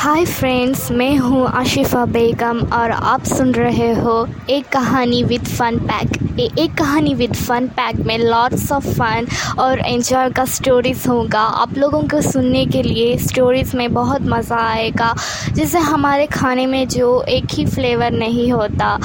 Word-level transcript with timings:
Hi 0.00 0.24
friends 0.24 0.90
मैं 0.90 1.16
हूँ 1.16 1.46
आशिफ़ा 1.48 2.04
बेगम 2.06 2.60
और 2.72 2.90
आप 2.90 3.24
सुन 3.24 3.52
रहे 3.54 3.90
हो 3.94 4.14
एक 4.50 4.68
कहानी 4.68 5.22
विद 5.22 5.48
फन 5.48 5.78
पैक 5.88 6.38
एक 6.58 6.74
कहानी 6.74 7.12
विद 7.14 7.34
फन 7.36 7.66
पैक 7.78 7.96
में 8.06 8.16
लॉट्स 8.18 8.70
ऑफ़ 8.72 8.86
फन 8.90 9.26
और 9.58 9.78
एंजॉय 9.78 10.30
का 10.30 10.44
स्टोरीज़ 10.44 11.08
होगा। 11.08 11.40
आप 11.40 11.76
लोगों 11.78 12.02
को 12.02 12.20
सुनने 12.22 12.64
के 12.66 12.82
लिए 12.82 13.16
स्टोरीज़ 13.18 13.76
में 13.76 13.92
बहुत 13.94 14.22
मज़ा 14.22 14.62
आएगा। 14.68 15.14
जैसे 15.52 15.78
हमारे 15.78 16.26
खाने 16.28 16.66
में 16.66 16.86
जो 16.88 17.20
एक 17.28 17.54
ही 17.54 17.66
फ्लेवर 17.66 18.10
नहीं 18.10 18.50
होता। 18.52 18.98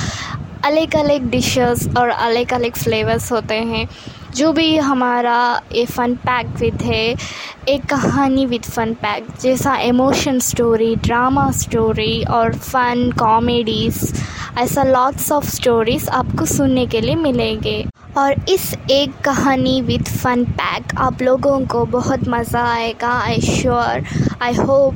अलग 0.65 0.95
अलग 0.95 1.29
डिशेस 1.31 1.87
और 1.97 2.09
अलग 2.09 2.53
अलग 2.53 2.73
फ्लेवर्स 2.73 3.31
होते 3.31 3.55
हैं। 3.55 3.87
जो 4.35 4.51
भी 4.53 4.75
हमारा 4.77 5.39
ये 5.71 5.85
फ़न 5.85 6.15
पैक 6.25 6.47
विद 6.59 6.81
है, 6.81 7.15
एक 7.69 7.85
कहानी 7.89 8.45
विद 8.45 8.63
फ़न 8.63 8.93
पैक 9.01 9.27
जैसा 9.41 9.75
इमोशन 9.81 10.39
स्टोरी 10.39 10.95
ड्रामा 10.95 11.49
स्टोरी 11.53 12.23
और 12.29 12.53
फ़न 12.53 13.11
कॉमेडीज़ 13.19 14.13
ऐसा 14.59 14.83
लॉट्स 14.83 15.31
ऑफ़ 15.31 15.49
स्टोरीज़ 15.49 16.09
आपको 16.11 16.45
सुनने 16.45 16.85
के 16.85 17.01
लिए 17.01 17.15
मिलेंगे। 17.15 17.83
और 18.17 18.33
इस 18.49 18.73
एक 18.91 19.13
कहानी 19.25 19.79
विद 19.81 20.07
फ़न 20.07 20.43
पैक 20.51 20.95
आप 20.99 21.21
लोगों 21.21 21.59
को 21.67 21.85
बहुत 21.91 22.27
मज़ा 22.29 22.63
आएगा 22.65 23.09
I 23.21 23.41
sure 23.41 24.03
I 24.41 24.53
hope 24.55 24.95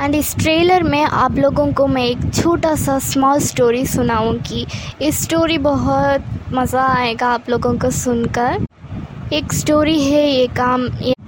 and 0.00 0.14
इस 0.14 0.34
ट्रेलर 0.36 0.82
में 0.82 1.02
आप 1.02 1.36
लोगों 1.38 1.72
को 1.72 1.86
मैं 1.86 2.04
एक 2.04 2.18
छोटा 2.34 2.74
सा 2.74 2.98
स्मॉल 2.98 3.38
स्टोरी 3.40 3.84
सुनाऊँगी। 3.86 4.66
इस 5.02 5.22
स्टोरी 5.22 5.58
बहुत 5.58 6.24
मज़ा 6.52 6.86
आएगा 6.94 7.28
आप 7.28 7.50
लोगों 7.50 7.78
को 7.78 7.90
सुनकर। 7.90 8.64
एक 9.32 9.52
स्टोरी 9.52 10.02
है, 10.04 10.28
ये 10.28 10.46
काम 10.46 10.86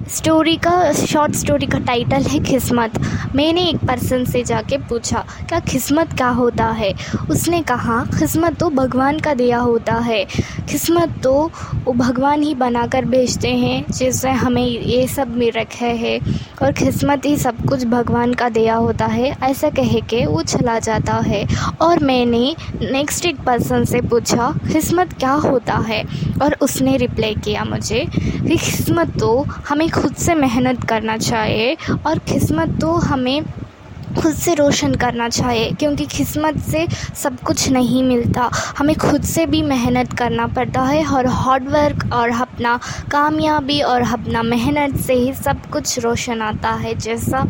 स्टोरी 0.09 0.55
का, 0.55 0.91
शॉर्ट 0.93 1.33
स्टोरी 1.35 1.65
का 1.65 1.77
टाइटल 1.77 2.23
है 2.23 2.39
किस्मत। 2.39 2.99
मैंने 3.35 3.61
एक 3.61 3.77
पर्सन 3.77 4.23
से 4.25 4.43
जाके 4.43 4.77
पूछा, 4.79 5.23
क्या 5.49 5.59
किस्मत 5.59 6.13
क्या 6.13 6.27
होता 6.29 6.65
है? 6.65 6.93
उसने 7.29 7.61
कहा, 7.61 7.99
किस्मत 8.19 8.57
तो 8.59 8.69
भगवान 8.69 9.19
का 9.19 9.33
दिया 9.33 9.57
होता 9.57 9.93
है। 9.93 10.23
किस्मत 10.69 11.19
तो 11.23 11.33
वो 11.85 11.93
भगवान 11.93 12.43
ही 12.43 12.53
बनाकर 12.55 13.05
भेजते 13.05 13.49
हैं 13.49 13.83
जैसे 13.91 14.29
हमें 14.29 14.65
ये 14.65 15.07
सब 15.07 15.35
मिल 15.37 15.51
रखे 15.51 15.91
है। 15.95 16.19
और 16.63 16.71
किस्मत 16.71 17.25
ही 17.25 17.35
सब 17.37 17.65
कुछ 17.69 17.83
भगवान 17.85 18.33
का 18.33 18.49
दिया 18.49 18.75
होता 18.75 19.05
है, 19.05 19.35
ऐसा 19.43 19.69
कह 19.69 19.99
के 19.99 20.25
वो 20.25 20.41
चला 20.41 20.79
जाता 20.79 21.13
है। 21.13 21.45
और 21.81 22.03
मैंने 22.03 22.55
नेक्स्ट 22.81 23.25
एक 23.25 23.41
पर्सन 23.41 23.85
से 23.85 24.01
पूछा, 24.01 24.51
किस्मत 24.73 25.13
क्या 25.13 25.31
होता 25.31 25.77
है? 25.87 26.03
और 26.41 26.55
उसने 26.61 26.97
रिप्लाई 26.97 27.35
किया 27.35 27.63
मुझे, 27.63 28.05
कि 28.15 28.57
किस्मत 28.57 29.17
तो 29.19 29.45
हमें 29.69 29.89
खुद 29.97 30.15
से 30.15 30.35
मेहनत 30.35 30.83
करना 30.89 31.17
चाहिए 31.19 31.77
और 32.07 32.19
किस्मत 32.29 32.79
तो 32.81 32.91
हमें 33.03 33.43
खुद 34.15 34.33
से 34.33 34.53
रोशन 34.55 34.93
करना 34.95 35.27
चाहिए, 35.29 35.71
क्योंकि 35.71 36.05
किस्मत 36.07 36.57
से 36.61 36.85
सब 37.15 37.39
कुछ 37.45 37.67
नहीं 37.69 38.03
मिलता। 38.03 38.49
हमें 38.77 38.95
खुद 38.97 39.23
से 39.23 39.45
भी 39.45 39.61
मेहनत 39.63 40.13
करना 40.13 40.45
पड़ता 40.47 40.81
है 40.81 41.05
और 41.07 41.27
हार्ड 41.27 41.67
वर्क 41.69 42.13
और 42.13 42.31
अपना 42.41 42.79
कामयाबी 43.11 43.79
और 43.81 44.01
अपना 44.13 44.43
मेहनत 44.43 44.95
से 44.97 45.13
ही 45.13 45.33
सब 45.35 45.69
कुछ 45.71 45.97
रोशन 45.99 46.41
आता 46.41 46.71
है, 46.73 46.93
जैसा 46.95 47.45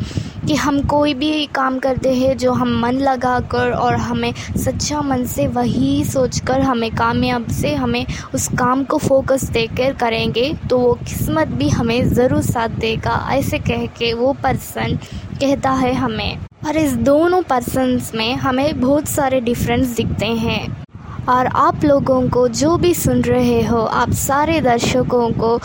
कि 0.48 0.56
हम 0.56 0.80
कोई 0.88 1.14
भी 1.14 1.45
काम 1.56 1.78
करते 1.80 2.14
हैं 2.16 2.36
जो 2.38 2.52
हम 2.53 2.70
मन 2.81 2.98
लगा 3.00 3.40
कर 3.52 3.72
और 3.72 3.95
हमें 3.98 4.34
सच्चा 4.58 5.02
मन 5.02 5.26
से 5.26 5.48
वही 5.50 6.04
सोच 6.06 6.39
कर 6.48 6.62
हमें 6.62 6.89
कामयाब 6.92 7.48
से 7.52 7.73
हमें 7.76 8.06
उस 8.36 8.48
काम 8.59 8.84
को 8.84 8.98
फोकस 8.98 9.44
देकर 9.50 9.94
करेंगे 9.95 10.52
तो 10.70 10.78
वो 10.78 10.94
किस्मत 11.04 11.48
भी 11.58 11.70
हमें 11.70 12.09
ज़रूर 12.09 12.42
साथ 12.44 12.80
देगा, 12.80 13.28
ऐसे 13.31 13.59
कह 13.59 13.86
के 13.98 14.14
वो 14.14 14.34
पर्सन 14.44 14.98
कहता 15.42 15.72
है 15.72 15.94
हमें। 15.94 16.38
और 16.67 16.78
इस 16.78 16.94
दोनों 17.06 17.42
पर्सनस 17.42 18.11
में 18.16 18.36
हमें 18.38 18.80
बहुत 18.82 19.08
सारे 19.08 19.42
डिफरेंस 19.42 19.95
दिखते 19.98 20.26
हैं। 20.26 20.86
और 21.30 21.48
आप 21.48 21.84
लोगों 21.86 22.22
को 22.30 22.48
जो 22.50 22.76
भी 22.78 22.94
सुन 22.94 23.22
रहे 23.22 23.61
हो, 23.64 23.77
आप 23.77 24.11
सारे 24.14 24.60
दर्शकों 24.61 25.30
को 25.33 25.58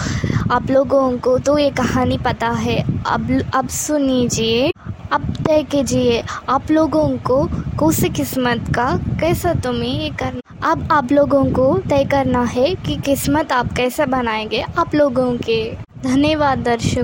आप 0.52 0.70
लोगों 0.70 1.18
को 1.18 1.38
तो 1.38 1.58
ये 1.58 1.70
कहानी 1.70 2.18
पता 2.18 2.48
है। 2.48 3.02
अब 3.06 3.42
अब 3.54 3.68
सुनीजिए, 3.68 4.72
अब 5.12 5.22
तय 5.46 5.62
कीजिए, 5.62 6.22
आप 6.48 6.70
लोगों 6.70 7.08
को 7.18 7.44
कौन 7.78 7.92
सी 7.92 8.08
किस्मत 8.08 8.64
का 8.74 8.96
कैसा 9.20 9.54
तुम्हें 9.54 10.00
ये 10.00 10.10
करना 10.10 10.70
अब 10.72 10.88
आप 10.92 11.12
लोगों 11.12 11.44
को 11.44 11.78
तय 11.78 12.04
करना 12.04 12.42
है 12.44 12.74
कि 12.74 12.96
किस्मत 12.96 13.52
आप 13.52 13.72
कैसे 13.72 14.06
बनाएँगे 14.06 14.64
आप 14.78 14.94
लोगों 14.94 15.36
के। 15.38 15.74
धन्यवाद 16.02 16.58
दर्शक। 16.58 17.00